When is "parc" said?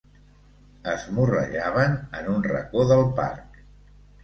3.23-3.63